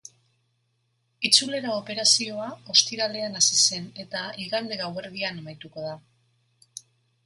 Itzulera 1.29 1.75
operazioa 1.81 2.49
ostiralean 2.77 3.39
hasi 3.43 3.61
zen 3.67 3.87
eta 4.07 4.27
igande 4.49 4.83
gauerdian 4.85 5.43
amaituko 5.47 5.91
da. 5.91 5.99